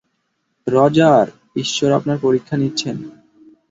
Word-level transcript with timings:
Roger, 0.67 1.27
ঈশ্বর 1.55 1.89
আপনার 1.91 2.17
পরীক্ষা 2.21 2.55
নিচ্ছেন! 2.57 2.97